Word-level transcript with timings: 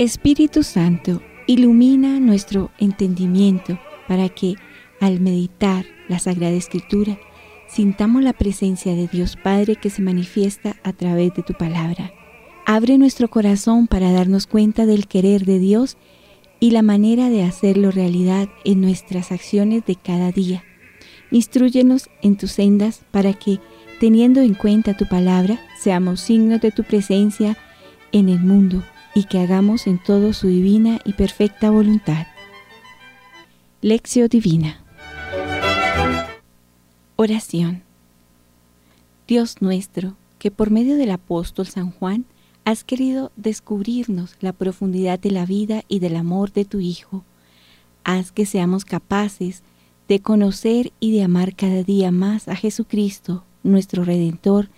Espíritu 0.00 0.62
Santo, 0.62 1.20
ilumina 1.46 2.20
nuestro 2.20 2.70
entendimiento 2.78 3.78
para 4.08 4.30
que 4.30 4.54
al 4.98 5.20
meditar 5.20 5.84
la 6.08 6.18
Sagrada 6.18 6.54
Escritura 6.54 7.18
sintamos 7.68 8.22
la 8.22 8.32
presencia 8.32 8.94
de 8.94 9.08
Dios 9.08 9.36
Padre 9.36 9.76
que 9.76 9.90
se 9.90 10.00
manifiesta 10.00 10.76
a 10.84 10.94
través 10.94 11.34
de 11.34 11.42
tu 11.42 11.52
palabra. 11.52 12.14
Abre 12.64 12.96
nuestro 12.96 13.28
corazón 13.28 13.88
para 13.88 14.10
darnos 14.10 14.46
cuenta 14.46 14.86
del 14.86 15.06
querer 15.06 15.44
de 15.44 15.58
Dios 15.58 15.98
y 16.60 16.70
la 16.70 16.80
manera 16.80 17.28
de 17.28 17.42
hacerlo 17.42 17.90
realidad 17.90 18.48
en 18.64 18.80
nuestras 18.80 19.32
acciones 19.32 19.84
de 19.84 19.96
cada 19.96 20.32
día. 20.32 20.64
Instruyenos 21.30 22.08
en 22.22 22.38
tus 22.38 22.52
sendas 22.52 23.02
para 23.10 23.34
que, 23.34 23.58
teniendo 24.00 24.40
en 24.40 24.54
cuenta 24.54 24.96
tu 24.96 25.06
palabra, 25.06 25.60
seamos 25.78 26.22
signos 26.22 26.62
de 26.62 26.70
tu 26.70 26.84
presencia 26.84 27.58
en 28.12 28.30
el 28.30 28.40
mundo 28.40 28.82
y 29.14 29.24
que 29.24 29.38
hagamos 29.38 29.86
en 29.86 29.98
todo 29.98 30.32
su 30.32 30.48
divina 30.48 31.00
y 31.04 31.14
perfecta 31.14 31.70
voluntad. 31.70 32.26
Lección 33.82 34.28
Divina 34.28 34.84
Oración 37.16 37.82
Dios 39.26 39.62
nuestro, 39.62 40.16
que 40.38 40.50
por 40.50 40.70
medio 40.70 40.96
del 40.96 41.12
apóstol 41.12 41.66
San 41.66 41.92
Juan 41.92 42.24
has 42.64 42.82
querido 42.82 43.30
descubrirnos 43.36 44.36
la 44.40 44.52
profundidad 44.52 45.18
de 45.18 45.30
la 45.30 45.46
vida 45.46 45.84
y 45.86 46.00
del 46.00 46.16
amor 46.16 46.52
de 46.52 46.64
tu 46.64 46.80
Hijo, 46.80 47.24
haz 48.02 48.32
que 48.32 48.44
seamos 48.44 48.84
capaces 48.84 49.62
de 50.08 50.20
conocer 50.20 50.92
y 50.98 51.12
de 51.12 51.22
amar 51.22 51.54
cada 51.54 51.84
día 51.84 52.10
más 52.10 52.48
a 52.48 52.56
Jesucristo, 52.56 53.44
nuestro 53.62 54.04
Redentor, 54.04 54.68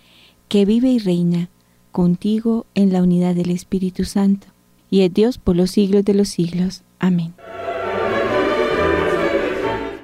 que 0.49 0.65
vive 0.65 0.89
y 0.89 0.99
reina 0.99 1.49
contigo 1.93 2.65
en 2.73 2.91
la 2.91 3.01
unidad 3.01 3.35
del 3.35 3.51
Espíritu 3.51 4.03
Santo, 4.03 4.47
y 4.89 5.01
es 5.01 5.13
Dios 5.13 5.37
por 5.37 5.55
los 5.55 5.71
siglos 5.71 6.03
de 6.03 6.15
los 6.15 6.27
siglos. 6.27 6.81
Amén. 6.99 7.33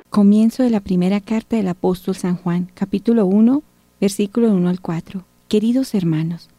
Comienzo 0.09 0.63
de 0.63 0.69
la 0.69 0.79
primera 0.79 1.19
carta 1.19 1.57
del 1.57 1.67
apóstol 1.67 2.15
San 2.15 2.37
Juan, 2.37 2.69
capítulo 2.73 3.25
1, 3.25 3.63
versículo 3.99 4.53
1 4.53 4.69
al 4.69 4.79
4. 4.79 5.23
Queridos 5.47 5.93
hermanos, 5.95 6.49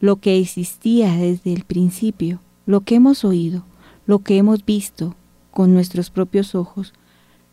lo 0.00 0.16
que 0.16 0.38
existía 0.38 1.16
desde 1.16 1.52
el 1.52 1.64
principio, 1.64 2.40
lo 2.66 2.82
que 2.82 2.96
hemos 2.96 3.24
oído, 3.24 3.64
lo 4.06 4.18
que 4.20 4.36
hemos 4.36 4.64
visto 4.64 5.16
con 5.50 5.72
nuestros 5.72 6.10
propios 6.10 6.54
ojos, 6.54 6.92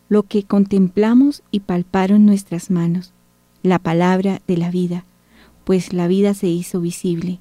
lo 0.09 0.23
que 0.23 0.43
contemplamos 0.43 1.43
y 1.49 1.61
palparon 1.61 2.25
nuestras 2.25 2.69
manos, 2.69 3.13
la 3.63 3.79
palabra 3.79 4.41
de 4.47 4.57
la 4.57 4.69
vida 4.69 5.05
pues 5.71 5.93
la 5.93 6.09
vida 6.09 6.33
se 6.33 6.49
hizo 6.49 6.81
visible. 6.81 7.39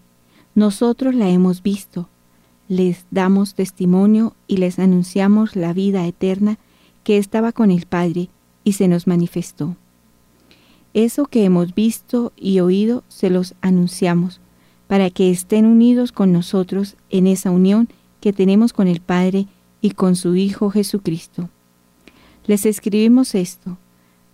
Nosotros 0.54 1.16
la 1.16 1.28
hemos 1.30 1.64
visto, 1.64 2.08
les 2.68 3.04
damos 3.10 3.56
testimonio 3.56 4.36
y 4.46 4.58
les 4.58 4.78
anunciamos 4.78 5.56
la 5.56 5.72
vida 5.72 6.06
eterna 6.06 6.56
que 7.02 7.18
estaba 7.18 7.50
con 7.50 7.72
el 7.72 7.86
Padre 7.86 8.28
y 8.62 8.74
se 8.74 8.86
nos 8.86 9.08
manifestó. 9.08 9.74
Eso 10.94 11.26
que 11.26 11.44
hemos 11.44 11.74
visto 11.74 12.32
y 12.36 12.60
oído 12.60 13.02
se 13.08 13.30
los 13.30 13.56
anunciamos, 13.62 14.40
para 14.86 15.10
que 15.10 15.32
estén 15.32 15.66
unidos 15.66 16.12
con 16.12 16.30
nosotros 16.30 16.94
en 17.08 17.26
esa 17.26 17.50
unión 17.50 17.88
que 18.20 18.32
tenemos 18.32 18.72
con 18.72 18.86
el 18.86 19.00
Padre 19.00 19.48
y 19.80 19.90
con 19.90 20.14
su 20.14 20.36
Hijo 20.36 20.70
Jesucristo. 20.70 21.48
Les 22.46 22.64
escribimos 22.64 23.34
esto, 23.34 23.76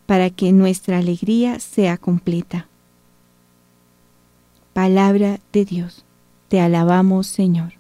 para 0.05 0.29
que 0.29 0.53
nuestra 0.53 0.99
alegría 0.99 1.61
sea 1.61 1.97
completa. 1.97 2.69
Palabra 4.77 5.41
de 5.55 5.65
Dios. 5.65 6.05
Te 6.49 6.61
alabamos, 6.61 7.27
Señor. 7.29 7.73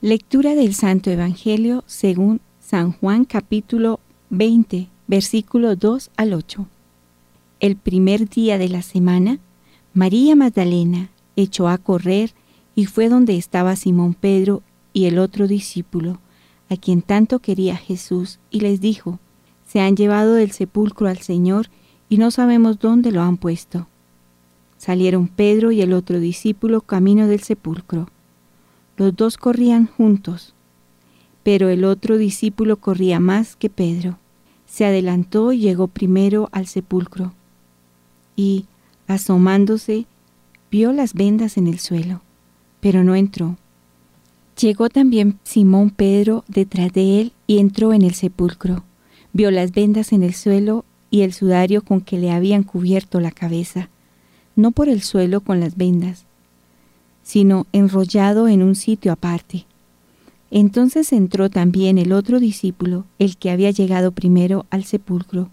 Lectura 0.00 0.54
del 0.54 0.72
Santo 0.72 1.10
Evangelio 1.10 1.82
según 1.88 2.40
San 2.60 2.92
Juan 2.92 3.24
capítulo 3.24 3.98
20, 4.30 4.86
versículo 5.08 5.74
2 5.74 6.12
al 6.16 6.32
8. 6.32 6.68
El 7.58 7.74
primer 7.74 8.28
día 8.28 8.56
de 8.56 8.68
la 8.68 8.82
semana, 8.82 9.40
María 9.94 10.36
Magdalena 10.36 11.10
echó 11.34 11.66
a 11.66 11.78
correr 11.78 12.34
y 12.76 12.86
fue 12.86 13.08
donde 13.08 13.36
estaba 13.36 13.74
Simón 13.74 14.14
Pedro 14.14 14.62
y 14.92 15.06
el 15.06 15.18
otro 15.18 15.48
discípulo 15.48 16.20
a 16.70 16.76
quien 16.76 17.02
tanto 17.02 17.38
quería 17.38 17.76
Jesús, 17.76 18.38
y 18.50 18.60
les 18.60 18.80
dijo, 18.80 19.18
Se 19.66 19.80
han 19.80 19.96
llevado 19.96 20.34
del 20.34 20.52
sepulcro 20.52 21.08
al 21.08 21.18
Señor 21.18 21.68
y 22.08 22.18
no 22.18 22.30
sabemos 22.30 22.78
dónde 22.78 23.12
lo 23.12 23.22
han 23.22 23.36
puesto. 23.36 23.86
Salieron 24.76 25.28
Pedro 25.28 25.72
y 25.72 25.82
el 25.82 25.92
otro 25.92 26.20
discípulo 26.20 26.80
camino 26.80 27.26
del 27.26 27.40
sepulcro. 27.40 28.08
Los 28.96 29.14
dos 29.16 29.36
corrían 29.36 29.86
juntos, 29.86 30.54
pero 31.42 31.68
el 31.68 31.84
otro 31.84 32.18
discípulo 32.18 32.76
corría 32.76 33.20
más 33.20 33.56
que 33.56 33.70
Pedro. 33.70 34.18
Se 34.66 34.84
adelantó 34.84 35.52
y 35.52 35.60
llegó 35.60 35.88
primero 35.88 36.48
al 36.52 36.66
sepulcro, 36.66 37.32
y, 38.36 38.66
asomándose, 39.06 40.06
vio 40.70 40.92
las 40.92 41.14
vendas 41.14 41.56
en 41.56 41.66
el 41.66 41.78
suelo, 41.78 42.20
pero 42.80 43.02
no 43.02 43.14
entró. 43.14 43.56
Llegó 44.60 44.88
también 44.88 45.38
Simón 45.44 45.90
Pedro 45.90 46.44
detrás 46.48 46.92
de 46.92 47.20
él 47.20 47.32
y 47.46 47.58
entró 47.58 47.92
en 47.92 48.02
el 48.02 48.14
sepulcro. 48.14 48.82
Vio 49.32 49.52
las 49.52 49.70
vendas 49.70 50.12
en 50.12 50.24
el 50.24 50.34
suelo 50.34 50.84
y 51.10 51.20
el 51.20 51.32
sudario 51.32 51.82
con 51.82 52.00
que 52.00 52.18
le 52.18 52.32
habían 52.32 52.64
cubierto 52.64 53.20
la 53.20 53.30
cabeza, 53.30 53.88
no 54.56 54.72
por 54.72 54.88
el 54.88 55.02
suelo 55.02 55.42
con 55.42 55.60
las 55.60 55.76
vendas, 55.76 56.24
sino 57.22 57.66
enrollado 57.72 58.48
en 58.48 58.64
un 58.64 58.74
sitio 58.74 59.12
aparte. 59.12 59.64
Entonces 60.50 61.12
entró 61.12 61.50
también 61.50 61.96
el 61.96 62.12
otro 62.12 62.40
discípulo, 62.40 63.04
el 63.20 63.36
que 63.36 63.50
había 63.50 63.70
llegado 63.70 64.10
primero 64.10 64.66
al 64.70 64.82
sepulcro, 64.82 65.50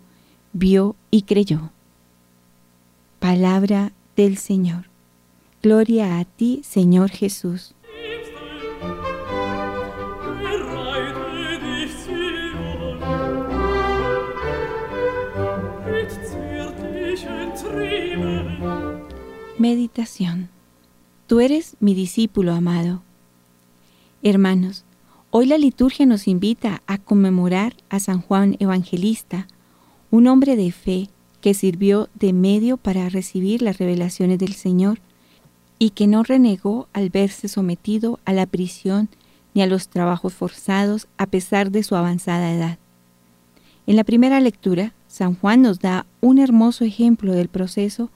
vio 0.51 0.95
y 1.11 1.23
creyó. 1.23 1.69
Palabra 3.19 3.91
del 4.15 4.37
Señor. 4.37 4.85
Gloria 5.61 6.17
a 6.17 6.25
ti, 6.25 6.61
Señor 6.63 7.11
Jesús. 7.11 7.74
Meditación 19.57 20.49
Tú 21.27 21.39
eres 21.39 21.77
mi 21.79 21.93
discípulo 21.93 22.53
amado. 22.53 23.03
Hermanos, 24.21 24.83
hoy 25.31 25.45
la 25.45 25.57
liturgia 25.57 26.05
nos 26.05 26.27
invita 26.27 26.81
a 26.87 26.97
conmemorar 26.97 27.73
a 27.89 28.01
San 28.01 28.19
Juan 28.19 28.57
Evangelista, 28.59 29.47
un 30.11 30.27
hombre 30.27 30.57
de 30.57 30.73
fe 30.73 31.09
que 31.39 31.53
sirvió 31.53 32.09
de 32.15 32.33
medio 32.33 32.75
para 32.75 33.07
recibir 33.07 33.61
las 33.61 33.77
revelaciones 33.77 34.39
del 34.39 34.53
Señor 34.55 34.99
y 35.79 35.91
que 35.91 36.05
no 36.05 36.23
renegó 36.23 36.89
al 36.91 37.09
verse 37.09 37.47
sometido 37.47 38.19
a 38.25 38.33
la 38.33 38.47
prisión 38.47 39.07
ni 39.53 39.61
a 39.61 39.67
los 39.67 39.87
trabajos 39.87 40.33
forzados 40.33 41.07
a 41.17 41.27
pesar 41.27 41.71
de 41.71 41.83
su 41.83 41.95
avanzada 41.95 42.51
edad. 42.51 42.77
En 43.87 43.95
la 43.95 44.03
primera 44.03 44.41
lectura, 44.41 44.93
San 45.07 45.33
Juan 45.33 45.61
nos 45.61 45.79
da 45.79 46.05
un 46.19 46.39
hermoso 46.39 46.83
ejemplo 46.83 47.31
del 47.31 47.47
proceso 47.47 48.09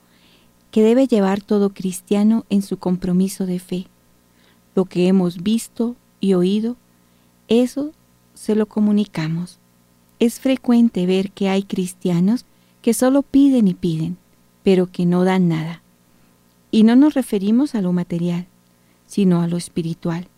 que 0.70 0.82
debe 0.82 1.06
llevar 1.06 1.40
todo 1.40 1.70
cristiano 1.70 2.44
en 2.48 2.62
su 2.62 2.78
compromiso 2.78 3.46
de 3.46 3.58
fe. 3.58 3.86
Lo 4.74 4.84
que 4.84 5.08
hemos 5.08 5.42
visto 5.42 5.96
y 6.20 6.34
oído, 6.34 6.76
eso 7.48 7.92
se 8.34 8.54
lo 8.54 8.66
comunicamos. 8.66 9.58
Es 10.18 10.38
frecuente 10.38 11.06
ver 11.06 11.32
que 11.32 11.48
hay 11.48 11.62
cristianos 11.62 12.44
que 12.82 12.94
solo 12.94 13.22
piden 13.22 13.68
y 13.68 13.74
piden, 13.74 14.16
pero 14.62 14.86
que 14.86 15.06
no 15.06 15.24
dan 15.24 15.48
nada. 15.48 15.82
Y 16.70 16.84
no 16.84 16.94
nos 16.94 17.14
referimos 17.14 17.74
a 17.74 17.82
lo 17.82 17.92
material, 17.92 18.46
sino 19.06 19.42
a 19.42 19.48
lo 19.48 19.56
espiritual. 19.56 20.28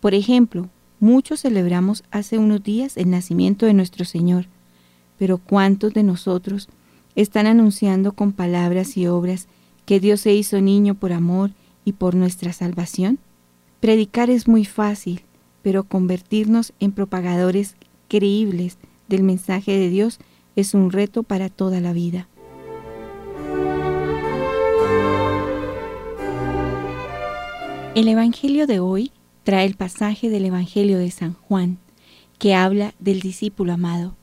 Por 0.00 0.14
ejemplo, 0.14 0.68
muchos 0.98 1.40
celebramos 1.40 2.04
hace 2.10 2.38
unos 2.38 2.62
días 2.62 2.96
el 2.96 3.10
nacimiento 3.10 3.66
de 3.66 3.74
nuestro 3.74 4.04
Señor, 4.04 4.46
pero 5.18 5.38
¿cuántos 5.38 5.94
de 5.94 6.02
nosotros 6.02 6.68
están 7.14 7.46
anunciando 7.46 8.12
con 8.12 8.32
palabras 8.32 8.96
y 8.96 9.06
obras 9.06 9.48
que 9.90 9.98
Dios 9.98 10.20
se 10.20 10.32
hizo 10.32 10.60
niño 10.60 10.94
por 10.94 11.12
amor 11.12 11.50
y 11.84 11.94
por 11.94 12.14
nuestra 12.14 12.52
salvación? 12.52 13.18
Predicar 13.80 14.30
es 14.30 14.46
muy 14.46 14.64
fácil, 14.64 15.22
pero 15.62 15.82
convertirnos 15.82 16.72
en 16.78 16.92
propagadores 16.92 17.74
creíbles 18.06 18.78
del 19.08 19.24
mensaje 19.24 19.76
de 19.76 19.88
Dios 19.88 20.20
es 20.54 20.74
un 20.74 20.92
reto 20.92 21.24
para 21.24 21.48
toda 21.48 21.80
la 21.80 21.92
vida. 21.92 22.28
El 27.96 28.06
Evangelio 28.06 28.68
de 28.68 28.78
hoy 28.78 29.10
trae 29.42 29.66
el 29.66 29.74
pasaje 29.74 30.30
del 30.30 30.44
Evangelio 30.44 30.98
de 30.98 31.10
San 31.10 31.34
Juan, 31.34 31.78
que 32.38 32.54
habla 32.54 32.94
del 33.00 33.18
discípulo 33.18 33.72
amado. 33.72 34.14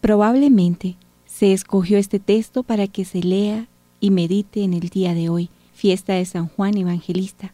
Probablemente 0.00 0.96
se 1.26 1.52
escogió 1.52 1.96
este 1.96 2.18
texto 2.18 2.64
para 2.64 2.88
que 2.88 3.04
se 3.04 3.22
lea 3.22 3.68
y 4.00 4.10
medite 4.10 4.62
en 4.62 4.74
el 4.74 4.88
día 4.88 5.14
de 5.14 5.28
hoy, 5.28 5.50
fiesta 5.74 6.14
de 6.14 6.24
San 6.24 6.48
Juan 6.48 6.76
Evangelista, 6.76 7.52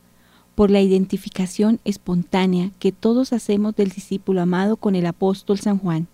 por 0.54 0.70
la 0.70 0.80
identificación 0.80 1.80
espontánea 1.84 2.70
que 2.78 2.92
todos 2.92 3.32
hacemos 3.32 3.74
del 3.74 3.90
discípulo 3.90 4.42
amado 4.42 4.76
con 4.76 4.94
el 4.94 5.06
apóstol 5.06 5.58
San 5.58 5.78
Juan. 5.78 6.08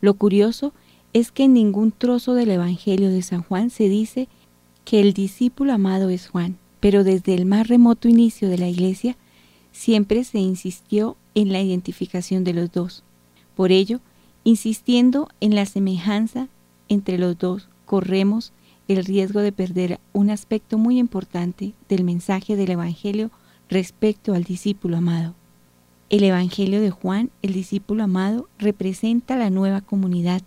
Lo 0.00 0.14
curioso 0.14 0.72
es 1.12 1.32
que 1.32 1.44
en 1.44 1.54
ningún 1.54 1.92
trozo 1.92 2.34
del 2.34 2.50
Evangelio 2.50 3.08
de 3.08 3.22
San 3.22 3.42
Juan 3.42 3.70
se 3.70 3.88
dice 3.88 4.28
que 4.84 5.00
el 5.00 5.14
discípulo 5.14 5.72
amado 5.72 6.10
es 6.10 6.28
Juan, 6.28 6.58
pero 6.80 7.04
desde 7.04 7.34
el 7.34 7.46
más 7.46 7.68
remoto 7.68 8.08
inicio 8.08 8.48
de 8.48 8.58
la 8.58 8.68
Iglesia 8.68 9.16
siempre 9.72 10.24
se 10.24 10.38
insistió 10.38 11.16
en 11.34 11.52
la 11.52 11.62
identificación 11.62 12.44
de 12.44 12.52
los 12.52 12.70
dos. 12.70 13.02
Por 13.56 13.72
ello, 13.72 14.00
insistiendo 14.44 15.28
en 15.40 15.54
la 15.54 15.66
semejanza 15.66 16.48
entre 16.88 17.18
los 17.18 17.38
dos, 17.38 17.68
corremos 17.86 18.52
el 18.88 19.04
riesgo 19.04 19.40
de 19.40 19.52
perder 19.52 20.00
un 20.12 20.30
aspecto 20.30 20.78
muy 20.78 20.98
importante 20.98 21.72
del 21.88 22.04
mensaje 22.04 22.56
del 22.56 22.72
Evangelio 22.72 23.30
respecto 23.68 24.34
al 24.34 24.44
discípulo 24.44 24.98
amado. 24.98 25.34
El 26.10 26.22
Evangelio 26.22 26.80
de 26.80 26.90
Juan, 26.90 27.30
el 27.42 27.54
discípulo 27.54 28.04
amado, 28.04 28.48
representa 28.58 29.36
la 29.36 29.50
nueva 29.50 29.80
comunidad 29.80 30.42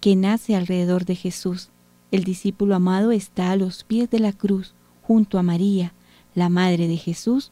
que 0.00 0.16
nace 0.16 0.56
alrededor 0.56 1.04
de 1.04 1.14
Jesús. 1.14 1.68
El 2.10 2.24
discípulo 2.24 2.74
amado 2.74 3.12
está 3.12 3.52
a 3.52 3.56
los 3.56 3.84
pies 3.84 4.10
de 4.10 4.18
la 4.18 4.32
cruz, 4.32 4.74
junto 5.02 5.38
a 5.38 5.42
María, 5.42 5.92
la 6.34 6.48
madre 6.48 6.88
de 6.88 6.96
Jesús. 6.96 7.50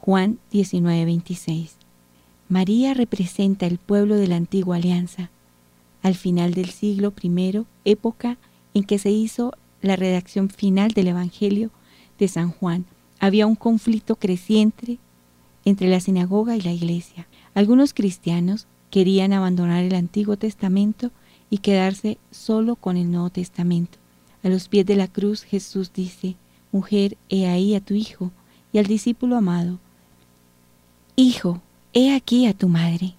Juan 0.00 0.38
19:26. 0.52 1.72
María 2.48 2.94
representa 2.94 3.66
el 3.66 3.78
pueblo 3.78 4.16
de 4.16 4.28
la 4.28 4.36
antigua 4.36 4.76
alianza. 4.76 5.30
Al 6.02 6.14
final 6.14 6.54
del 6.54 6.70
siglo 6.70 7.12
I, 7.20 7.64
época 7.84 8.38
en 8.74 8.84
que 8.84 8.98
se 8.98 9.10
hizo 9.10 9.52
la 9.84 9.96
redacción 9.96 10.48
final 10.48 10.92
del 10.92 11.08
Evangelio 11.08 11.70
de 12.18 12.28
San 12.28 12.50
Juan, 12.50 12.84
había 13.20 13.46
un 13.46 13.54
conflicto 13.54 14.16
creciente 14.16 14.98
entre 15.64 15.88
la 15.88 16.00
sinagoga 16.00 16.56
y 16.56 16.60
la 16.60 16.72
iglesia. 16.72 17.26
Algunos 17.54 17.94
cristianos 17.94 18.66
querían 18.90 19.32
abandonar 19.32 19.84
el 19.84 19.94
Antiguo 19.94 20.36
Testamento 20.36 21.10
y 21.50 21.58
quedarse 21.58 22.18
solo 22.30 22.76
con 22.76 22.96
el 22.96 23.10
Nuevo 23.10 23.30
Testamento. 23.30 23.98
A 24.42 24.48
los 24.48 24.68
pies 24.68 24.86
de 24.86 24.96
la 24.96 25.08
cruz 25.08 25.42
Jesús 25.42 25.92
dice, 25.92 26.36
Mujer, 26.72 27.16
he 27.28 27.46
ahí 27.46 27.74
a 27.74 27.80
tu 27.80 27.94
hijo, 27.94 28.30
y 28.72 28.78
al 28.78 28.86
discípulo 28.86 29.36
amado, 29.36 29.78
Hijo, 31.16 31.62
he 31.92 32.12
aquí 32.12 32.46
a 32.46 32.54
tu 32.54 32.68
madre. 32.68 33.14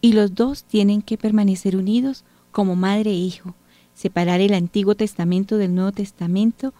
Y 0.00 0.12
los 0.12 0.34
dos 0.34 0.64
tienen 0.64 1.02
que 1.02 1.18
permanecer 1.18 1.76
unidos 1.76 2.24
como 2.52 2.76
madre 2.76 3.10
e 3.10 3.14
hijo. 3.14 3.54
Separar 3.94 4.40
el 4.40 4.54
Antiguo 4.54 4.94
Testamento 4.94 5.58
del 5.58 5.74
Nuevo 5.74 5.92
Testamento 5.92 6.72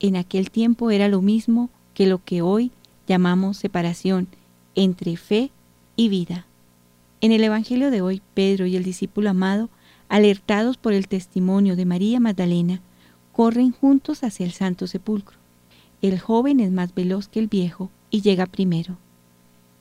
en 0.00 0.16
aquel 0.16 0.50
tiempo 0.50 0.90
era 0.90 1.08
lo 1.08 1.22
mismo 1.22 1.70
que 1.94 2.06
lo 2.06 2.22
que 2.22 2.42
hoy 2.42 2.70
llamamos 3.06 3.56
separación 3.56 4.28
entre 4.74 5.16
fe 5.16 5.50
y 5.96 6.08
vida. 6.08 6.46
En 7.20 7.32
el 7.32 7.42
Evangelio 7.42 7.90
de 7.90 8.02
hoy, 8.02 8.22
Pedro 8.34 8.66
y 8.66 8.76
el 8.76 8.84
discípulo 8.84 9.30
amado, 9.30 9.70
alertados 10.08 10.76
por 10.76 10.92
el 10.92 11.08
testimonio 11.08 11.76
de 11.76 11.86
María 11.86 12.20
Magdalena, 12.20 12.82
corren 13.32 13.72
juntos 13.72 14.22
hacia 14.22 14.44
el 14.44 14.52
Santo 14.52 14.86
Sepulcro. 14.86 15.38
El 16.02 16.20
joven 16.20 16.60
es 16.60 16.70
más 16.70 16.94
veloz 16.94 17.28
que 17.28 17.40
el 17.40 17.48
viejo 17.48 17.90
y 18.10 18.20
llega 18.20 18.46
primero. 18.46 18.98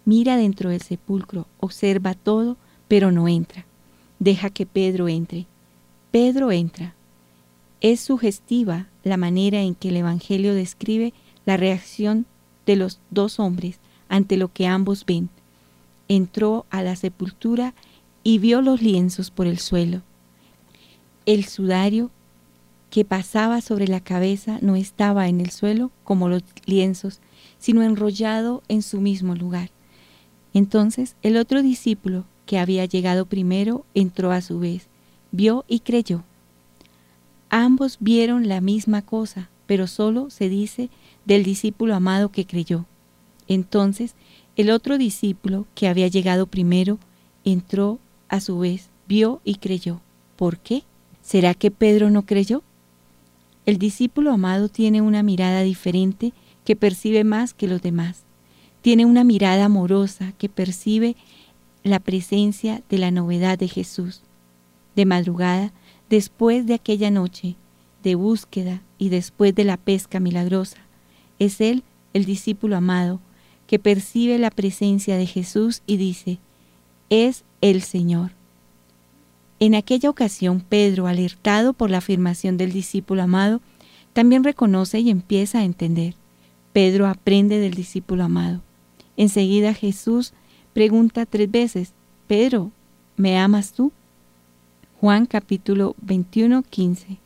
Mira 0.05 0.37
dentro 0.37 0.69
del 0.69 0.81
sepulcro, 0.81 1.47
observa 1.59 2.13
todo, 2.13 2.57
pero 2.87 3.11
no 3.11 3.27
entra. 3.27 3.65
Deja 4.19 4.49
que 4.49 4.65
Pedro 4.65 5.07
entre. 5.07 5.47
Pedro 6.15 6.53
entra. 6.53 6.95
Es 7.81 7.99
sugestiva 7.99 8.87
la 9.03 9.17
manera 9.17 9.59
en 9.59 9.75
que 9.75 9.89
el 9.89 9.97
Evangelio 9.97 10.55
describe 10.55 11.13
la 11.45 11.57
reacción 11.57 12.25
de 12.65 12.77
los 12.77 13.01
dos 13.09 13.37
hombres 13.37 13.79
ante 14.07 14.37
lo 14.37 14.47
que 14.53 14.65
ambos 14.65 15.05
ven. 15.05 15.27
Entró 16.07 16.65
a 16.69 16.83
la 16.83 16.95
sepultura 16.95 17.73
y 18.23 18.37
vio 18.37 18.61
los 18.61 18.81
lienzos 18.81 19.29
por 19.29 19.45
el 19.45 19.59
suelo. 19.59 20.03
El 21.25 21.43
sudario 21.43 22.11
que 22.91 23.03
pasaba 23.03 23.59
sobre 23.59 23.89
la 23.89 23.99
cabeza 23.99 24.59
no 24.61 24.77
estaba 24.77 25.27
en 25.27 25.41
el 25.41 25.49
suelo 25.49 25.91
como 26.05 26.29
los 26.29 26.43
lienzos, 26.65 27.19
sino 27.59 27.83
enrollado 27.83 28.63
en 28.69 28.83
su 28.83 29.01
mismo 29.01 29.35
lugar. 29.35 29.69
Entonces 30.53 31.17
el 31.23 31.35
otro 31.35 31.61
discípulo, 31.61 32.23
que 32.45 32.57
había 32.57 32.85
llegado 32.85 33.25
primero, 33.25 33.85
entró 33.95 34.31
a 34.31 34.39
su 34.39 34.59
vez, 34.59 34.87
vio 35.35 35.65
y 35.67 35.79
creyó. 35.79 36.23
Ambos 37.49 37.97
vieron 37.99 38.47
la 38.47 38.61
misma 38.61 39.01
cosa, 39.01 39.49
pero 39.65 39.87
solo 39.87 40.29
se 40.29 40.49
dice 40.49 40.89
del 41.25 41.43
discípulo 41.43 41.95
amado 41.95 42.29
que 42.29 42.45
creyó. 42.45 42.85
Entonces 43.47 44.15
el 44.55 44.69
otro 44.69 44.97
discípulo, 44.97 45.65
que 45.75 45.87
había 45.87 46.07
llegado 46.07 46.47
primero, 46.47 46.97
entró 47.43 47.99
a 48.29 48.39
su 48.39 48.59
vez, 48.59 48.89
vio 49.07 49.41
y 49.43 49.55
creyó. 49.55 49.99
¿Por 50.37 50.59
qué? 50.59 50.83
¿Será 51.21 51.53
que 51.53 51.71
Pedro 51.71 52.09
no 52.09 52.25
creyó? 52.25 52.63
El 53.65 53.77
discípulo 53.77 54.31
amado 54.31 54.69
tiene 54.69 55.01
una 55.01 55.23
mirada 55.23 55.61
diferente 55.63 56.31
que 56.63 56.75
percibe 56.77 57.23
más 57.25 57.53
que 57.53 57.67
los 57.67 57.81
demás. 57.81 58.23
Tiene 58.81 59.05
una 59.05 59.23
mirada 59.23 59.65
amorosa 59.65 60.33
que 60.37 60.47
percibe 60.47 61.17
la 61.83 61.99
presencia 61.99 62.81
de 62.89 62.97
la 62.97 63.11
novedad 63.11 63.59
de 63.59 63.67
Jesús. 63.67 64.21
De 64.95 65.05
madrugada, 65.05 65.73
después 66.09 66.65
de 66.65 66.73
aquella 66.73 67.11
noche 67.11 67.55
de 68.03 68.15
búsqueda 68.15 68.81
y 68.97 69.09
después 69.09 69.55
de 69.55 69.63
la 69.63 69.77
pesca 69.77 70.19
milagrosa, 70.19 70.77
es 71.39 71.59
Él, 71.59 71.83
el 72.13 72.25
discípulo 72.25 72.77
amado, 72.77 73.19
que 73.67 73.79
percibe 73.79 74.37
la 74.37 74.51
presencia 74.51 75.17
de 75.17 75.25
Jesús 75.25 75.81
y 75.87 75.97
dice, 75.97 76.39
es 77.09 77.43
el 77.61 77.81
Señor. 77.81 78.31
En 79.59 79.73
aquella 79.73 80.09
ocasión, 80.09 80.61
Pedro, 80.61 81.07
alertado 81.07 81.73
por 81.73 81.89
la 81.89 81.97
afirmación 81.97 82.57
del 82.57 82.71
discípulo 82.71 83.23
amado, 83.23 83.61
también 84.13 84.43
reconoce 84.43 84.99
y 84.99 85.09
empieza 85.09 85.59
a 85.59 85.63
entender. 85.63 86.15
Pedro 86.73 87.07
aprende 87.07 87.59
del 87.59 87.73
discípulo 87.73 88.23
amado. 88.23 88.61
Enseguida 89.17 89.73
Jesús 89.73 90.33
pregunta 90.73 91.25
tres 91.25 91.49
veces, 91.49 91.93
Pedro, 92.27 92.71
¿me 93.15 93.37
amas 93.37 93.71
tú? 93.71 93.91
Juan 95.05 95.27
capítulo 95.27 95.95
21, 96.01 96.63
15. 96.63 97.17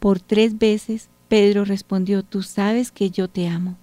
Por 0.00 0.18
tres 0.18 0.58
veces 0.58 1.08
Pedro 1.28 1.64
respondió, 1.64 2.24
tú 2.24 2.42
sabes 2.42 2.90
que 2.90 3.08
yo 3.08 3.28
te 3.28 3.46
amo. 3.46 3.76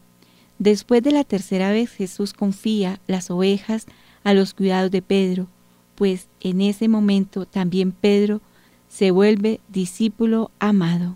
Después 0.60 1.02
de 1.02 1.12
la 1.12 1.24
tercera 1.24 1.72
vez 1.72 1.92
Jesús 1.92 2.34
confía 2.34 3.00
las 3.08 3.32
ovejas 3.32 3.86
a 4.25 4.34
los 4.34 4.54
cuidados 4.54 4.92
de 4.92 5.02
Pedro, 5.02 5.48
pues 5.96 6.28
en 6.42 6.60
ese 6.60 6.90
momento 6.90 7.46
también 7.46 7.94
Pedro 7.94 8.42
se 8.90 9.12
vuelve 9.12 9.62
discípulo 9.70 10.52
amado. 10.60 11.16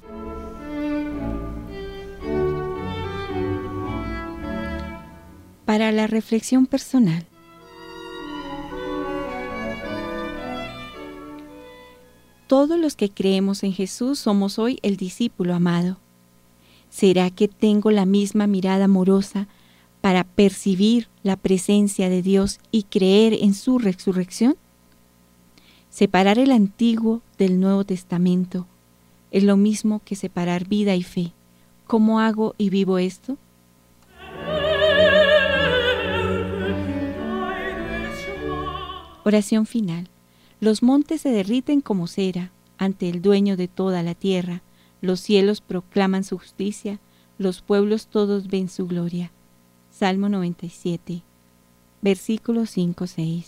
Para 5.65 5.91
la 5.91 6.07
reflexión 6.07 6.65
personal. 6.65 7.26
Todos 12.47 12.79
los 12.79 12.95
que 12.95 13.09
creemos 13.09 13.63
en 13.63 13.73
Jesús 13.73 14.19
somos 14.19 14.57
hoy 14.57 14.79
el 14.81 14.95
discípulo 14.95 15.53
amado. 15.53 15.97
¿Será 16.89 17.29
que 17.29 17.49
tengo 17.49 17.91
la 17.91 18.05
misma 18.05 18.47
mirada 18.47 18.85
amorosa 18.85 19.49
para 19.99 20.23
percibir 20.23 21.09
la 21.23 21.35
presencia 21.35 22.07
de 22.07 22.21
Dios 22.21 22.61
y 22.71 22.83
creer 22.83 23.33
en 23.33 23.53
su 23.53 23.79
resurrección? 23.79 24.55
Separar 25.89 26.39
el 26.39 26.51
Antiguo 26.51 27.21
del 27.37 27.59
Nuevo 27.59 27.83
Testamento 27.83 28.65
es 29.31 29.43
lo 29.43 29.57
mismo 29.57 30.01
que 30.05 30.15
separar 30.15 30.69
vida 30.69 30.95
y 30.95 31.03
fe. 31.03 31.33
¿Cómo 31.85 32.21
hago 32.21 32.55
y 32.57 32.69
vivo 32.69 32.97
esto? 32.97 33.37
Oración 39.25 39.65
final. 39.65 40.09
Los 40.59 40.83
montes 40.83 41.21
se 41.21 41.29
derriten 41.29 41.81
como 41.81 42.07
cera 42.07 42.51
ante 42.77 43.09
el 43.09 43.21
dueño 43.21 43.57
de 43.57 43.67
toda 43.67 44.03
la 44.03 44.15
tierra 44.15 44.63
los 45.01 45.19
cielos 45.19 45.61
proclaman 45.61 46.23
su 46.23 46.37
justicia, 46.37 46.99
los 47.37 47.61
pueblos 47.61 48.07
todos 48.07 48.47
ven 48.47 48.67
su 48.67 48.87
gloria. 48.87 49.31
Salmo 49.91 50.27
97, 50.27 51.21
versículos 52.01 52.75
5-6. 52.75 53.45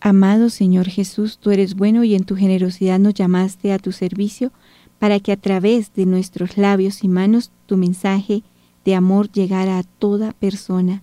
Amado 0.00 0.50
Señor 0.50 0.88
Jesús, 0.88 1.38
tú 1.38 1.50
eres 1.50 1.74
bueno 1.74 2.04
y 2.04 2.14
en 2.14 2.24
tu 2.24 2.36
generosidad 2.36 2.98
nos 2.98 3.14
llamaste 3.14 3.72
a 3.72 3.78
tu 3.78 3.92
servicio 3.92 4.52
para 4.98 5.18
que 5.20 5.32
a 5.32 5.36
través 5.36 5.94
de 5.94 6.06
nuestros 6.06 6.56
labios 6.56 7.04
y 7.04 7.08
manos 7.08 7.50
tu 7.66 7.76
mensaje 7.76 8.42
de 8.84 8.94
amor 8.94 9.30
llegara 9.30 9.78
a 9.78 9.82
toda 9.82 10.32
persona 10.32 11.02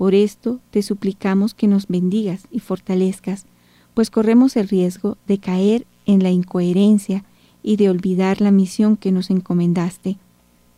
por 0.00 0.14
esto 0.14 0.60
te 0.70 0.82
suplicamos 0.82 1.52
que 1.52 1.66
nos 1.66 1.86
bendigas 1.86 2.46
y 2.50 2.60
fortalezcas 2.60 3.44
pues 3.92 4.08
corremos 4.08 4.56
el 4.56 4.66
riesgo 4.66 5.18
de 5.28 5.36
caer 5.36 5.86
en 6.06 6.22
la 6.22 6.30
incoherencia 6.30 7.22
y 7.62 7.76
de 7.76 7.90
olvidar 7.90 8.40
la 8.40 8.50
misión 8.50 8.96
que 8.96 9.12
nos 9.12 9.28
encomendaste. 9.28 10.16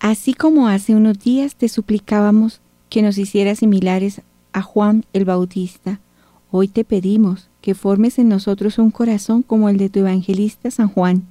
Así 0.01 0.35
como 0.35 0.67
hace 0.67 0.97
unos 0.97 1.21
días 1.21 1.55
te 1.55 1.69
suplicábamos 1.69 2.61
que 2.91 3.01
nos 3.01 3.17
hicieras 3.17 3.61
similares 3.61 4.23
a 4.53 4.61
Juan 4.61 5.05
el 5.12 5.25
Bautista, 5.25 6.01
hoy 6.51 6.67
te 6.67 6.83
pedimos 6.83 7.49
que 7.61 7.77
formes 7.77 8.19
en 8.19 8.29
nosotros 8.29 8.79
un 8.79 8.91
corazón 8.91 9.43
como 9.43 9.69
el 9.69 9.77
de 9.77 9.89
tu 9.89 10.01
evangelista 10.01 10.73
San 10.73 10.89
Juan, 10.89 11.23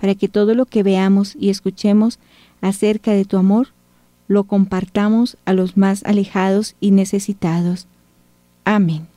para 0.00 0.14
que 0.14 0.28
todo 0.28 0.54
lo 0.54 0.64
que 0.64 0.82
veamos 0.82 1.36
y 1.38 1.50
escuchemos 1.50 2.18
acerca 2.62 3.12
de 3.12 3.26
tu 3.26 3.36
amor 3.36 3.68
lo 4.28 4.44
compartamos 4.44 5.36
a 5.46 5.54
los 5.54 5.76
más 5.76 6.04
alejados 6.04 6.76
y 6.78 6.92
necesitados. 6.92 7.88
Amén. 8.64 9.08